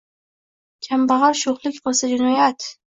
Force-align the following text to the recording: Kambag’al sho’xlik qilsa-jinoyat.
Kambag’al 0.89 1.37
sho’xlik 1.45 1.81
qilsa-jinoyat. 1.87 2.73